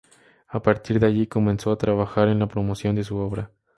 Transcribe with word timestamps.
A 0.47 0.59
partir 0.63 0.99
de 0.99 1.05
allí, 1.05 1.27
comenzó 1.27 1.69
a 1.71 1.77
trabajar 1.77 2.27
en 2.27 2.39
la 2.39 2.47
promoción 2.47 2.95
de 2.95 3.03
su 3.03 3.17
obra. 3.17 3.51